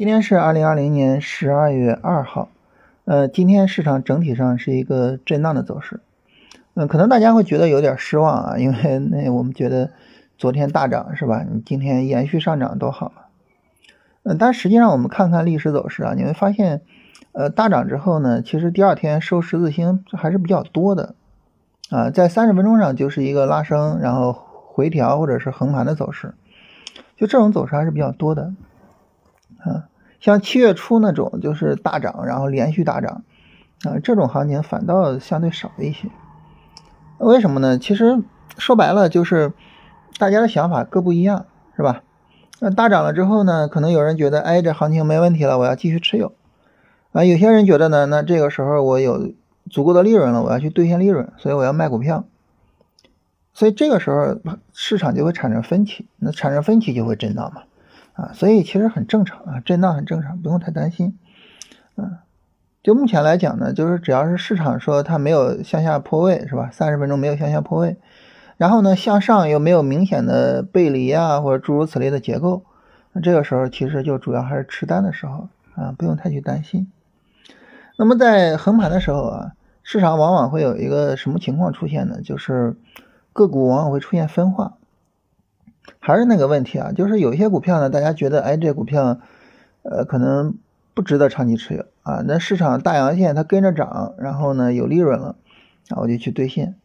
[0.00, 2.48] 今天是二零二零年十二月二号，
[3.04, 6.00] 呃，今天市场整体上是一个震荡的走势，
[6.72, 9.90] 嗯，可能大家会觉得有点失望啊，因为那我们觉得
[10.38, 11.44] 昨天大涨是吧？
[11.46, 13.28] 你今天延续上涨多好啊，
[14.22, 16.80] 嗯，但实际上我们看看历史走势啊，你会发现，
[17.32, 21.14] 呃，大涨之后呢，其实第二天收十字星还是比较多的，
[21.90, 26.32] 啊，在三十分钟上就是一个拉升，然后回调或者是横盘的走势，
[27.18, 28.54] 就这种走势还是比较多的。
[29.58, 29.89] 啊，
[30.20, 33.24] 像七月初那种就是大涨，然后连续大涨，
[33.84, 36.08] 啊，这种行情反倒相对少一些。
[37.18, 37.78] 为什么呢？
[37.78, 38.22] 其实
[38.58, 39.52] 说白了就是
[40.18, 42.02] 大家的想法各不一样，是吧？
[42.60, 46.32] 那大涨了之后呢，可能有人觉得，哎，这行情没问题了，我要继续持有。
[47.12, 49.32] 啊，有些人觉得呢，那这个时候我有
[49.70, 52.24] 足够的利润了，我要去兑现利润，所以我要卖股票。
[53.54, 54.38] 所以这个时候
[54.72, 57.62] 市场就会产生分歧，那产生分歧就会震荡嘛。
[58.20, 61.18] 啊，所以其实很正常啊，震荡很正常，不用太担心。
[61.96, 62.18] 嗯，
[62.82, 66.68] 就目前来讲呢，就是只要是市场说它没有向下破位，是吧？
[66.70, 67.96] 三十分钟没有向下破位，
[68.58, 72.62] 然后呢向上又没有明显的背离啊，或者诸如此类的结构，
[73.12, 76.90] 那这个时候其实就主要还是持单的时候啊，不用太去担心。
[77.96, 82.20] 那么在横盘的时候啊，市场往往会有一个什么情况出现呢？
[82.22, 82.76] 就是
[83.32, 84.74] 个股往往会出现分化。
[85.98, 89.20] 还是那个问题啊，就是有些股票呢，大家觉得，哎，这股票，
[89.82, 90.56] 呃，可能
[90.94, 92.22] 不值得长期持有啊。
[92.26, 95.36] 那市场大阳线它跟着涨，然后呢有利润了，
[95.88, 96.76] 啊，我就去兑现。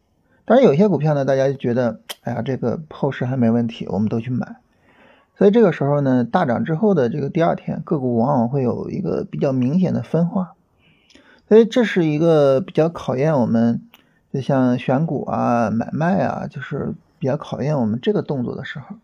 [0.44, 4.56] 但是有些股票呢，大家就觉得，哎呀，这个后市还没问题，我们都去买。
[5.38, 10.54] 所以这个时候呢，大涨之后的这个第二天，个股往往会有一个比较明显的分化。
[11.48, 13.82] 所以这是一个比较考验我们，
[14.32, 18.96] 就像选股啊、买卖啊，就是比较考验我们这个动作的时候。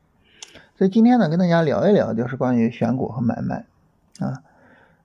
[0.76, 3.66] 所以今天呢，跟大家聊一聊，就是关于选股和买卖
[4.18, 4.42] 啊，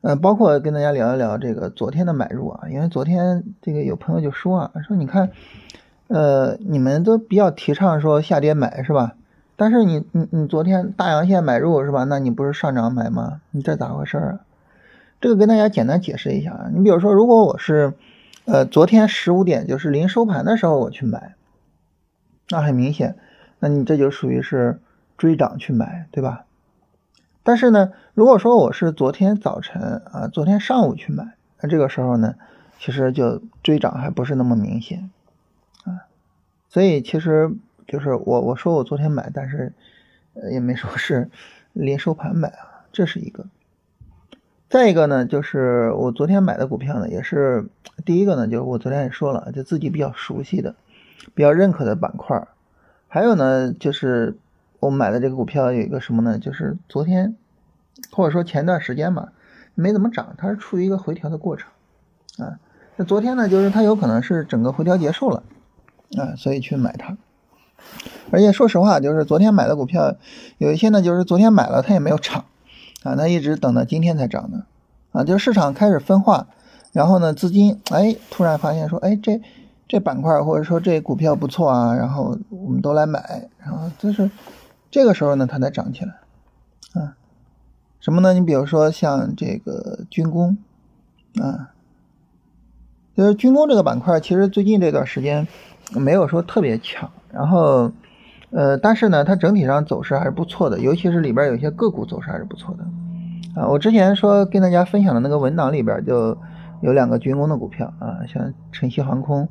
[0.01, 5.29] 呃，包括跟大家聊一聊这个昨天的买入啊，因为昨天这个有朋友就说啊，说你看，
[6.07, 9.13] 呃，你们都比较提倡说下跌买是吧？
[9.55, 12.03] 但是你你你昨天大阳线买入是吧？
[12.03, 13.41] 那你不是上涨买吗？
[13.51, 14.39] 你这咋回事啊？
[15.19, 17.93] 这个跟大家简单解释一下啊，你比如说，如果我是
[18.45, 21.33] 呃昨天十五点就是临收盘的时候我去买，
[22.49, 23.17] 那很明显，
[23.59, 24.79] 那你这就属于是。
[25.17, 26.45] 追涨去买，对吧？
[27.41, 32.35] 但是呢，如果说我是昨天早晨啊，昨天上午去买，那这个时候呢，
[32.77, 35.09] 其实就追涨还不是那么明显
[35.85, 36.05] 啊。
[36.69, 37.51] 所以其实
[37.87, 39.73] 就是我我说我昨天买，但是
[40.51, 41.31] 也没说是
[41.73, 43.47] 临收盘买啊，这是一个。
[44.69, 47.67] 再一个呢，就是我昨天买的股票呢，也是
[48.05, 50.75] 第一个呢，就是我昨天也说了，就自己比较熟悉的、
[51.33, 52.47] 比较认可的板块
[53.07, 54.37] 还有呢，就是。
[54.79, 56.37] 我买的这个股票有一个什么呢？
[56.37, 57.35] 就是昨天
[58.11, 59.33] 或者说前段时间吧，
[59.73, 61.67] 没怎么涨，它是处于一个回调的过程
[62.37, 62.59] 啊。
[62.95, 65.41] 那昨天呢，就是它有可能是整个回调结束了
[66.15, 67.17] 啊，所以去买它。
[68.29, 70.15] 而且说实话，就是昨天买的股票
[70.59, 72.45] 有一些呢，就是昨天买了它也没有涨
[73.01, 74.67] 啊，那一直等到今天才涨的
[75.11, 75.23] 啊。
[75.23, 76.49] 就市场开始分化，
[76.93, 79.41] 然后呢，资金哎突然发现说，哎这
[79.87, 84.29] 这板块或者说这股票不错啊，然后我们都来买，然后就是。
[84.89, 86.13] 这个时候呢，它才涨起来，
[86.93, 87.17] 啊，
[87.99, 88.33] 什么呢？
[88.33, 90.57] 你比如说像这个军工，
[91.41, 91.73] 啊，
[93.13, 95.45] 就是军工这个板块，其实最近这段时间
[95.91, 97.91] 没有说特别强，然后，
[98.51, 106.35] 呃，但是呢，它整体上走势还是不错的，尤其是里边有些个股走势还是不错的，啊，我之前说跟大家分享的那个文档里边就
[106.81, 109.49] 有两个军工的股票啊，像晨曦航空，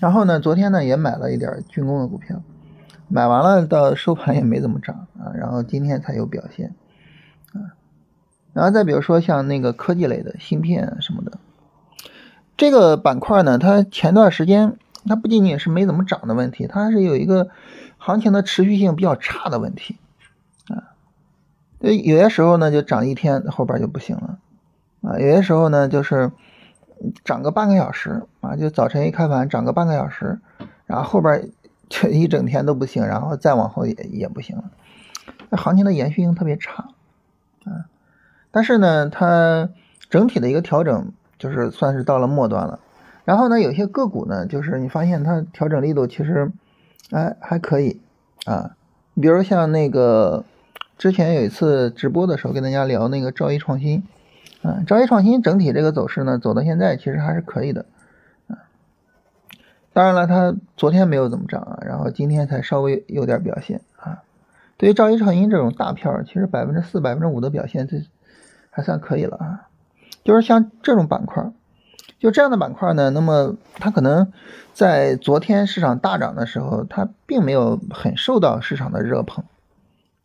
[0.00, 2.42] 然后呢，昨天呢也买了一点军工的股票。
[3.12, 6.76] 买完了到收盘也没怎么涨啊，然后今天才有表现
[7.52, 7.74] 啊，
[8.52, 11.38] 然后再比如说像那个科技类的芯片什么的，
[12.56, 14.76] 这个板块呢，它前段时间
[15.06, 17.48] 它不仅仅是没怎么涨的问题，它还是有一个
[17.98, 19.96] 行情的持续性比较差的问题
[20.68, 20.94] 啊，
[21.80, 24.38] 有有些时候呢就涨一天后边就不行了
[25.00, 26.30] 啊，有些时候呢就是
[27.24, 30.40] 涨个半个小时啊，就早晨一开盘涨个半个小时，
[30.86, 31.50] 然后后边。
[31.92, 34.70] 就 一整天都不行，然后再往后也也不行了，
[35.48, 36.84] 那行情的延续性特别差，
[37.64, 37.90] 啊，
[38.52, 39.70] 但是呢，它
[40.08, 42.78] 整体的一个调整就是算是到了末端了，
[43.24, 46.52] 然后呢，有些个股呢，就是你发现它调整力度其实，
[47.10, 48.00] 哎还可以
[48.46, 48.76] 啊，
[49.20, 50.44] 比如像那个
[50.96, 54.04] 之前有一次直播的时候跟大家聊那个兆易创新，
[54.62, 57.86] 啊，兆易创新整体这个走势呢，走到现在其实还是可以的。
[58.48, 58.58] 啊
[59.92, 64.22] 当然了，它昨天没有怎么涨啊，然后今天才稍微有点表现啊。
[64.76, 68.02] 对于兆易创新这种大票，其实百分之四、百分之五的表现，这
[68.70, 69.68] 还算可以了啊。
[70.22, 71.50] 就是像这种板块，
[72.20, 74.32] 就这样的板块呢，那么它可能
[74.72, 79.44] 在昨天市场大涨的时候，它并没有很受到市场的热捧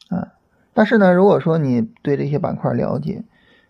[0.10, 0.34] 啊。
[0.74, 3.24] 但是呢，如果说你对这些板块了解，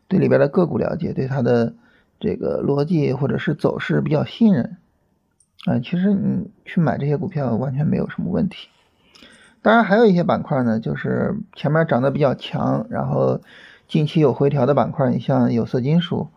[0.07, 1.73] 对里边的个股了解，对它的
[2.19, 4.77] 这个逻辑或者是走势比较信任，
[5.65, 8.69] 啊，其实你去买这些股票完全没有什么问题。
[9.63, 13.41] 当然，还有一些板块呢，就是前面涨得比较强，然后
[13.87, 16.29] 近期有回调的板块，你像有色金属，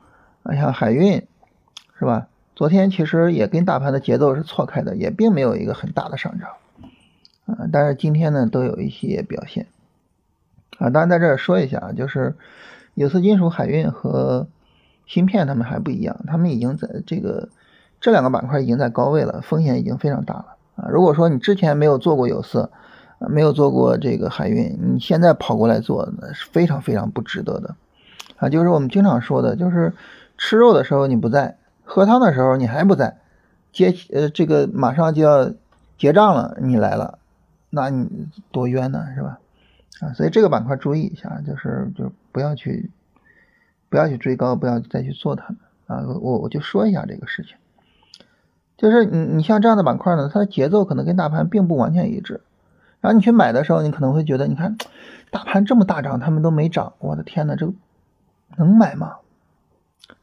[0.45, 1.27] 啊，像海运，
[1.99, 2.29] 是吧？
[2.57, 6.51] 昨天其实也跟大盘的节奏是错开的，也并没有一个很大的上涨，
[7.45, 9.67] 啊，但是今天呢都有一些表现，
[10.79, 12.35] 啊，当然在这儿说一下啊，就是。
[12.99, 14.49] 有色金属、海运和
[15.07, 17.49] 芯片，他们还不一样，他们已经在这个
[18.01, 20.89] 这两个板块已经在高位了，风险已经非常大了啊！
[20.91, 22.73] 如果说你之前没有做过有色，
[23.21, 27.77] 没有做过这个海运，你现在跑过来做，那是非常非常不值得的
[28.39, 28.49] 啊！
[28.49, 29.93] 就是我们经常说的，就是
[30.37, 33.17] 吃肉的时候你不在，喝汤的时候你还不在，
[33.73, 35.53] 结呃这个马上就要
[35.97, 37.19] 结账了，你来了，
[37.71, 39.39] 那你多冤呢，是吧？
[40.01, 42.91] 啊，所以这个板块注意一下，就是就不要去，
[43.89, 45.57] 不要去追高，不要再去做它
[45.87, 46.05] 啊。
[46.07, 47.57] 我我就说一下这个事情，
[48.77, 52.41] 就是你你像这样的板块呢，它的节奏可能跟大盘并不完全一致。
[53.01, 54.77] 然后你去买的时候，你可能会觉得，你看
[55.31, 57.73] 大盘这么大涨，他们都没涨，我的天呐，这个
[58.57, 59.17] 能买吗？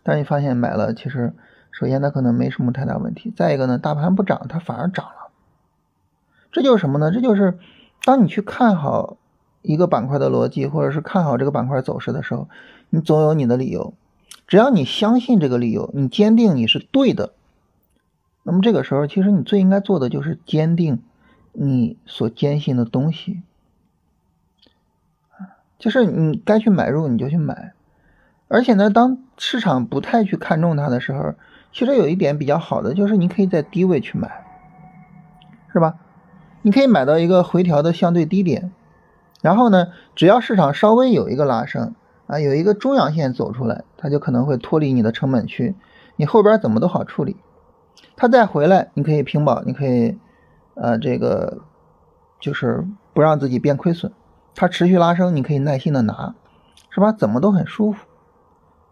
[0.03, 1.33] 但你发现买了，其实
[1.71, 5.31] 首先它可能没什么太大问题，再一个呢，大盘不涨，它反而涨了。
[6.53, 7.11] 这就是什么呢？
[7.11, 7.57] 这就是
[8.05, 9.17] 当你去看好。
[9.65, 12.47] 一个板块的逻辑，或者是看好这个板块走势的时候，
[12.89, 13.93] 你总有你的理由。
[14.47, 17.33] 只要你相信这个理由，你坚定你是对的，
[18.43, 21.01] 那么这个时候，其实你最应该做的就是坚定
[21.51, 23.41] 你所坚信的东西。
[25.79, 27.73] 就是你该去买入你就去买。
[28.47, 31.33] 而且呢，当市场不太去看重它的时候，
[31.73, 34.45] 其实有一点比较好的就是你可以在低位去买，
[35.73, 35.95] 是吧？
[36.61, 38.71] 你可以买到一个回调的相对低点。
[39.45, 41.93] 然后呢，只要市场稍微有一个拉升
[42.25, 45.75] 啊，有一个中阳线走出来，它就可能会脱离你的成本区，
[46.15, 47.37] 你后边怎么都好处理。
[48.15, 50.17] 它再回来，你可以平保，你可以
[50.73, 51.59] 呃这个
[52.39, 54.11] 就是不让自己变亏损。
[54.55, 56.33] 它持续拉升，你可以耐心的拿，
[56.89, 57.11] 是吧？
[57.11, 58.07] 怎么都很舒服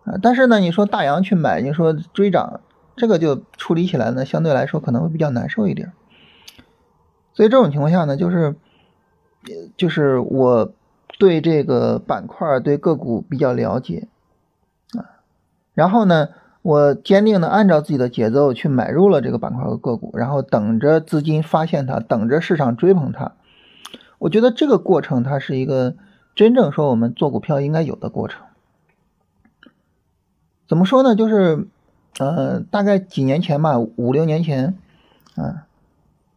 [0.03, 0.19] 啊。
[0.21, 2.59] 但是呢，你说大阳去买，你说追涨，
[2.95, 5.93] 这个就处理起来呢，相对来说可能会比较难受一点。
[7.33, 8.55] 所以这种情况下呢，就是。
[9.77, 10.71] 就是我
[11.19, 14.07] 对这个板块、对个股比较了解
[14.97, 15.23] 啊，
[15.73, 16.29] 然后呢，
[16.61, 23.33] 我坚定的按照自己的节奏去买入了这个板块和个股，然后等着资金发现它，等着市场追捧它。
[24.19, 25.95] 我觉得这个过程它是一个
[26.35, 28.43] 真正说我们做股票应该有的过程。
[30.67, 31.15] 怎么说呢？
[31.15, 31.67] 就是
[32.19, 34.77] 呃，大概几年前吧，五六年前
[35.35, 35.67] 啊，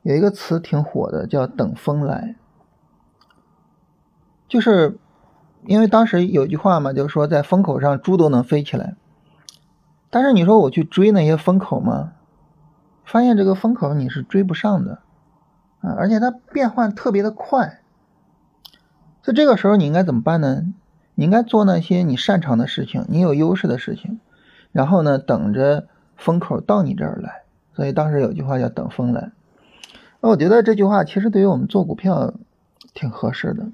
[0.03, 2.36] 有一个词挺火的，叫“等风来”。
[4.49, 4.99] 就是
[5.65, 8.95] 因为当时有句话嘛，就是说在风口上猪都能飞起来。
[10.11, 12.13] 但是你说我去追那些风口吗？
[13.05, 15.01] 发现这个风口你是追不上的
[15.81, 17.81] 啊，而且它变换特别的快。
[19.23, 20.63] 所以这个时候你应该怎么办呢？
[21.15, 24.21] 你应该做那些你擅长的事情，你有优势的事情，
[24.73, 27.43] 然后呢等着风口到你这儿来。
[27.75, 29.33] 所以当时有句话叫“等风来”。
[30.21, 32.35] 那我觉得这句话其实对于我们做股票
[32.95, 33.67] 挺合适的。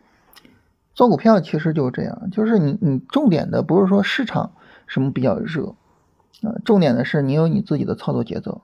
[0.94, 4.52] 做股票其实就是这样，就是你你重点的不是说市场
[4.86, 5.74] 什么比较热，
[6.42, 8.60] 啊，重点的是你有你自己的操作节奏。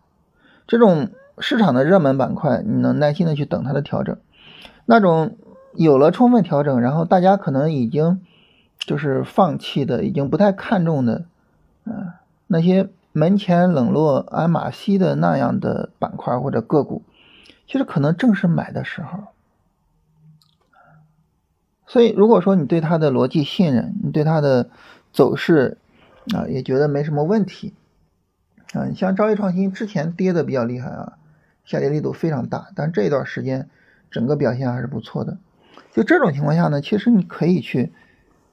[0.66, 1.08] 这种
[1.38, 4.16] 市场的热门板块，你能耐心的去等它的调整；
[4.84, 5.38] 那种
[5.74, 8.20] 有了充分调整，然后大家可能已经
[8.78, 11.24] 就是放弃的，已经不太看重的，
[11.84, 17.02] 啊，那些门前冷落鞍马稀的那样的板块或者个股，
[17.66, 19.28] 其实可能正是买的时候。
[21.88, 24.68] 所以，如果说你对它的逻辑信任，你对它的
[25.10, 25.78] 走势
[26.34, 27.72] 啊也觉得没什么问题
[28.74, 31.14] 啊，你像兆易创新之前跌的比较厉害啊，
[31.64, 33.70] 下跌力度非常大，但这一段时间
[34.10, 35.38] 整个表现还是不错的。
[35.90, 37.90] 就这种情况下呢，其实你可以去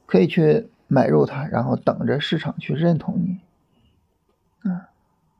[0.06, 4.88] 可以去买入它，然后等着市场去认同你啊，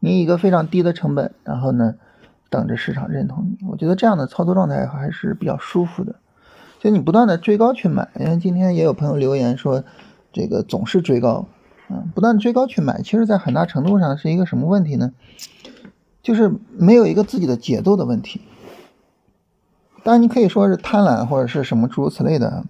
[0.01, 1.95] 你一个非常低的成本，然后呢
[2.51, 6.17] 等着市场认同你，我觉得这样的操作状态还是比较舒服的。
[6.79, 9.83] 就你不断的追高去买，因为今天也有朋友留言说，
[10.33, 11.47] 这个总是追高，
[11.89, 15.13] 嗯，不断追高去买，其实在很大程度上是一个什么问题呢？
[16.23, 18.41] 就是没有一个自己的节奏的问题。
[20.03, 22.65] 当然你可以说是贪婪或者是什么诸如此类的，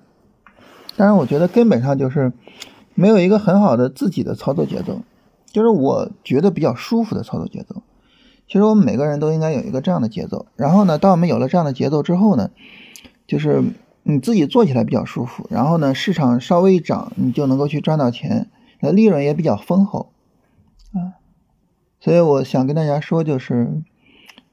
[0.97, 2.33] 但是我觉得根本上就是
[2.95, 5.01] 没有一个很好的自己的操作节奏，
[5.47, 7.83] 就是我觉得比较舒服的操作节奏。
[8.47, 10.47] 其实我们每个人都应该有一个这样的节奏。
[10.55, 12.51] 然后呢，当我们有了这样的节奏之后呢，
[13.27, 13.63] 就是
[14.09, 15.49] 你自己做起来比较舒服。
[15.51, 18.49] 然后呢，市场稍微一涨，你就能够去赚到钱，
[18.79, 20.13] 那利润也比较丰厚
[20.93, 21.19] 啊。
[21.99, 23.83] 所以我想跟大家说，就是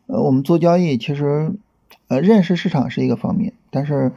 [0.08, 1.52] 呃，我们做交易其实
[2.08, 4.12] 呃认识市场是一个方面，但是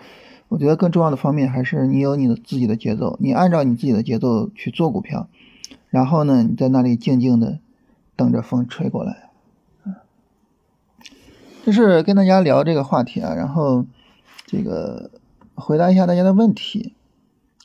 [0.48, 5.28] 我觉得更重要的方面还是你有你的自己的节奏，你按照你自己的节奏去做股票，
[5.90, 7.58] 然后呢，你在那里静静的
[8.16, 9.28] 等着风吹过来。
[11.64, 13.84] 这是跟大家聊这个话题啊，然后
[14.46, 15.10] 这个
[15.56, 16.94] 回答一下大家的问题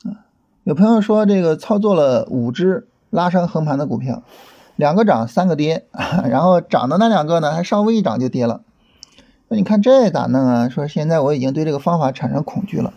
[0.04, 0.26] 啊。
[0.64, 4.24] 有朋友说这个操作了五只拉升横盘的股票，
[4.74, 5.86] 两个涨三个跌，
[6.28, 8.62] 然后涨的那两个呢还稍微一涨就跌了。
[9.48, 10.68] 那你看这咋弄啊？
[10.68, 12.92] 说现在我已经对这个方法产生恐惧了。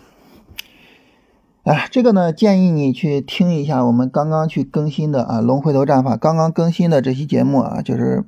[1.64, 8.24] 哎，这个呢建议你去听一下我们刚刚去更新的啊龙回头战法刚刚更新的这期节目啊，就是。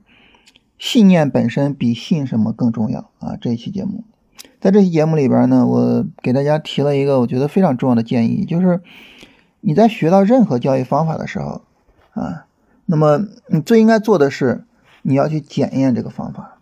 [0.81, 3.37] 信念本身比信什么更重要啊！
[3.41, 4.05] 这一期节目，
[4.61, 8.81] 在这期节目里边呢，我给大家提了一个我觉得非常重要的建议，就是
[9.61, 11.63] 你在学到任何交易方法的时候
[12.13, 12.47] 啊，
[12.87, 14.65] 那么你最应该做的是
[15.03, 16.59] 你要去检验这个方法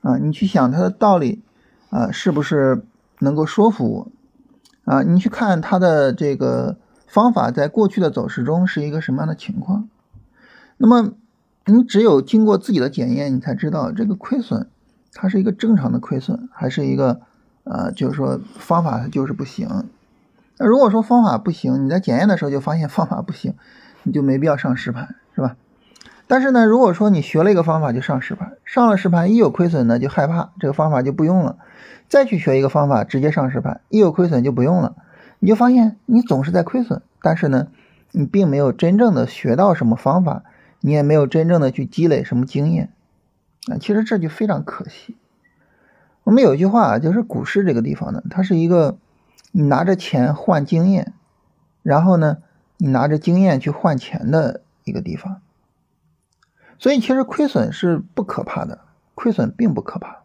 [0.00, 1.42] 啊，你去想它的道理
[1.90, 2.84] 啊，是不是
[3.20, 5.02] 能够说服我啊？
[5.02, 6.76] 你去看它的这个
[7.06, 9.88] 方法在过去的走势中是一个什么样的情况，
[10.78, 11.12] 那么。
[11.64, 14.66] 你只有经过自己的检验，你才知道这个亏损，
[15.14, 17.20] 它是一个正常的亏损，还是一个，
[17.64, 19.68] 呃，就是说方法它就是不行。
[20.58, 23.54] 那如果说方法不行，你在检验的时候就发现方法不行，
[24.02, 25.56] 你就没必要上实盘，是吧？
[26.26, 31.56] 但是呢，如果说你学了一个方法就上实盘，上了实盘一有亏损呢就害怕，这个方法就不用了，
[32.08, 34.94] 再去学一个方法直接上实盘，一有亏损就不用了，
[35.38, 37.68] 你就发现你总是在亏损，但是呢，
[38.12, 40.42] 你并没有真正的学到什么方法。
[40.84, 42.90] 你也没有真正的去积累什么经验
[43.70, 45.16] 啊，其实这就非常可惜。
[46.24, 48.98] 我们有一句话啊，就是股市这个地方呢，它是一个
[49.50, 51.14] 你拿着钱换经验，
[51.82, 52.38] 然后呢，
[52.76, 55.40] 你拿着经验去换钱的一个地方。
[56.78, 58.80] 所以其实亏损是不可怕的，
[59.14, 60.22] 亏损并不可怕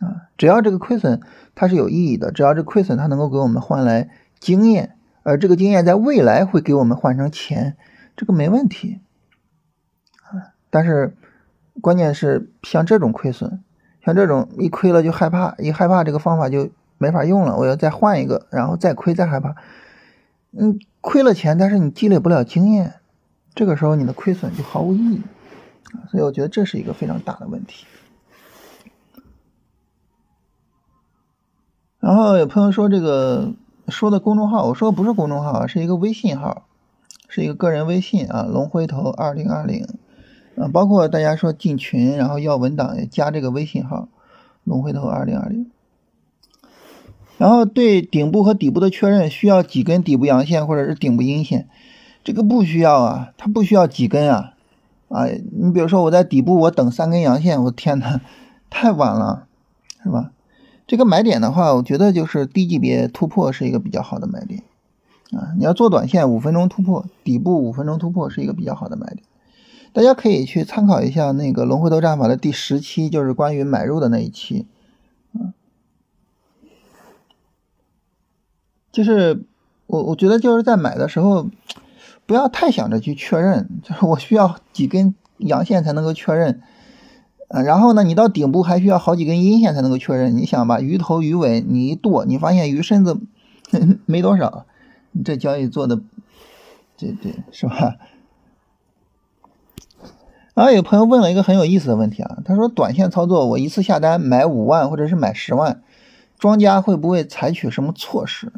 [0.00, 1.20] 啊，只要这个亏损
[1.54, 7.76] 它是有意义的，只要这亏损它能够给我们换来经验，而这个经验在未来会给我们换成钱，
[8.16, 9.00] 这个没问题
[10.22, 10.54] 啊。
[10.70, 11.16] 但是，
[11.80, 13.62] 关键是像这种亏损，
[14.04, 19.54] 像这种一亏了就害怕，一害怕这个方法就没法用了，我要再换一个，然后再亏再害怕，
[20.52, 22.94] 嗯，亏了钱，但是你积累不了经验，
[23.54, 25.22] 这个时候你的亏损就毫无意义，
[26.10, 27.86] 所以我觉得这是一个非常大的问题。
[32.00, 33.52] 然后有朋友说这个
[33.88, 36.66] 说的公众号，我说的不是公众号，是一个微信号，
[37.28, 39.86] 是一个个人微信啊，龙回头二零二零。
[40.56, 44.08] 啊，包括大家说进群，然后要文档也，加这个微信号
[44.64, 45.70] “龙回头二零二零”。
[47.38, 51.68] 然后对顶部和底部的确认，需要几根底部阳线或者是顶部阴线？
[52.24, 54.54] 这个不需要啊，它不需要几根啊。
[55.08, 58.20] 啊，你比如说我在底部我等三根阳线，我天呐，
[58.70, 59.46] 太晚了，
[60.02, 60.32] 是吧？
[60.86, 64.62] 这个买点的话，我觉得就是低级别突破是一个比较好的买点
[65.32, 65.52] 啊。
[65.58, 69.25] 你要做短线，五分钟突破底部，五分钟突破是一个比较好的买点。
[69.96, 74.66] 大家可以去参考一下那个龙回头战法的第十期，就是关于买入的那一期，
[75.32, 75.54] 嗯，
[78.92, 79.46] 就是
[79.86, 81.48] 我我觉得就是在买的时候，
[82.26, 86.60] 不要太想着去确认，就是我需要几根阳线才能够确认，
[87.48, 90.36] 呃，然后呢，你到顶部还需要好几根阴线才能够确认。
[90.36, 93.18] 你想吧，鱼头鱼尾你一剁，你发现鱼身子
[94.04, 94.66] 没多少，
[95.12, 96.02] 你这交易做的，
[96.98, 97.96] 这这是吧？
[100.56, 105.82] 然后有朋友问了一个很有意思的问题啊，他说：“短线操作，我一次下单买五万或者是买十万，
[106.38, 108.50] 庄家会不会采取什么措施？”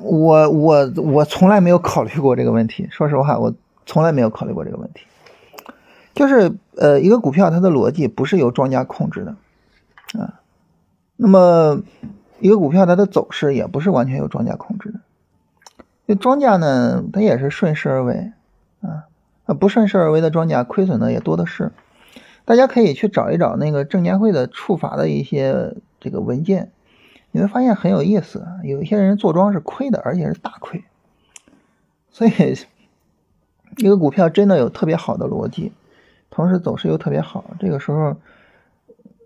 [0.00, 3.52] 我我我从来没有考虑过这个问题，说实话，我
[3.86, 5.04] 从来没有考虑过这个问题。
[6.14, 9.34] 就是呃，一个股票它的逻辑不是由庄家控制的
[10.20, 10.38] 啊，
[11.16, 11.82] 那么
[12.38, 15.00] 一个股票它的走势也不是完全由庄家控制的，
[16.06, 18.30] 那庄家呢，他也是顺势而为
[18.80, 19.10] 啊。
[19.46, 21.72] 啊，不顺势而为的庄家亏损的也多的是，
[22.44, 26.70] 大家可以去找一找那个证监会的处罚的一些这个文件，
[27.30, 28.46] 你会发现很有意思。
[28.62, 30.84] 有一些人做庄是亏的，而且是大亏。
[32.10, 32.30] 所以，
[33.76, 35.72] 一个股票真的有特别好的逻辑，
[36.30, 38.16] 同时走势又特别好，这个时候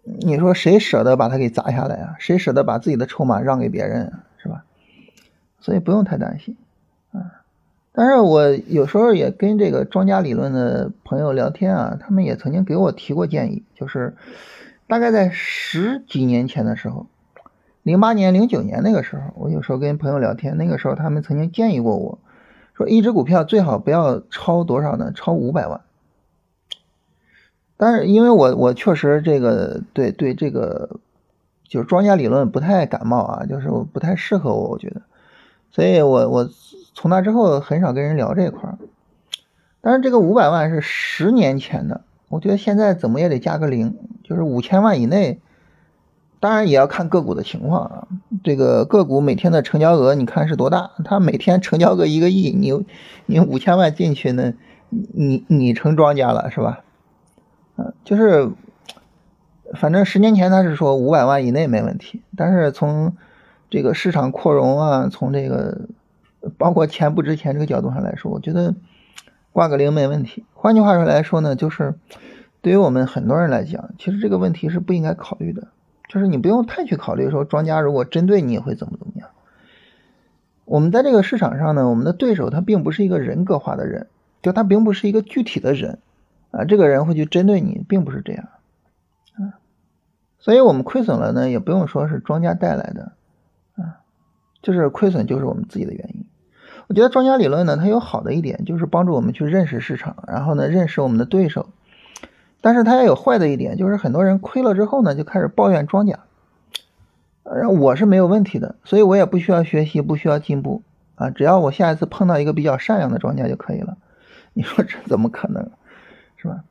[0.02, 2.16] 你说谁舍得把它给砸下来啊？
[2.18, 4.12] 谁舍得把自己的筹码让给别人？
[4.38, 4.64] 是吧？
[5.60, 6.56] 所以不用太担心。
[7.98, 14.14] 但是我有时候也跟这个庄家理论的朋友聊天啊，他们也曾经给我提过建议，就是
[14.86, 17.08] 大概在十几年前的时候，
[17.82, 22.20] 零八年、零九年那个时候，我有时候跟朋友聊天，那个时候他们曾经建议过我
[22.76, 25.10] 说，一只股票最好不要超多少呢？
[25.12, 25.80] 超五百万。
[27.76, 31.00] 但是因为我我确实这个对对这个
[31.64, 35.02] 就是庄家理论不太感冒啊，就是我不太适合我，我觉得，
[35.72, 36.48] 所以我我
[37.00, 38.76] 从那之后很少跟人聊这块儿。
[39.80, 45.38] 但是这个五百万是十年前的，我觉得现在怎么也得加个零，就是五千万以内。
[46.40, 48.08] 当然也要看个股的情况啊，
[48.42, 50.90] 这个个股每天的成交额你看是多大？
[51.04, 52.84] 它每天成交个一个亿，你
[53.26, 54.54] 你五千万进去呢，
[54.90, 56.80] 你你成庄家了是吧？
[57.76, 58.50] 嗯，就是，
[59.74, 63.16] 反正十年前他是说五百万以内没问题，但是从
[63.70, 65.86] 这个市场扩容啊，从这个
[66.56, 68.74] 包括钱不值钱这个角度上来说，我觉得
[69.52, 70.44] 挂个零没问题。
[70.54, 71.94] 换句话说来说呢，就是
[72.60, 75.68] 对于我们很多人来讲，其实这个问题是不应该考虑的，
[76.08, 79.28] 就是你不用太去考虑说庄家如果针对你会怎么怎么样。
[80.64, 84.06] 我们在这个市场上呢，我们的对手他并不是一个人格化的人，
[84.42, 85.98] 就他并不是一个具体的人。
[86.50, 88.48] 啊，这个人会去针对你，并不是这样，
[89.34, 89.60] 啊，
[90.38, 93.12] 所以我们亏损了呢，也不用说是庄家带来的，
[94.62, 96.24] 就是亏损就是我们自己的原因。
[96.86, 101.68] 我觉得庄家理论呢，它有好的一点，就是帮助我们去认识市场，然后呢，认识我们的对手。
[102.60, 106.20] 但是它也有坏的一点，就是很多人亏了之后呢，就开始抱怨庄家。
[107.44, 110.82] 呃，我是没有问题的，所以我也不需要学习，不需要进步，
[111.14, 113.96] 啊，只要我下一次碰到一个比较善良的庄家就可以了。
[114.54, 115.70] 你说这怎么可能？
[116.36, 116.64] 是吧？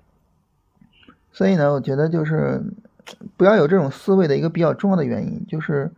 [1.32, 2.64] 所以呢，我觉得就是
[3.38, 5.92] 不要有这种思维的一个比较重要的原因，就是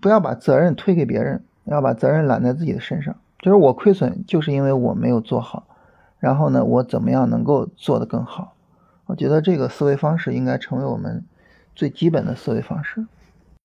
[0.00, 3.14] 不要把责任推给别人，要把责任揽在自己的身上。
[3.38, 5.66] 就是我亏损，就是因为我没有做好，
[6.18, 8.54] 然后呢，我怎么样能够做得更好？
[9.06, 11.24] 我觉得这个思维方式应该成为我们
[11.74, 13.04] 最基本的思维方式。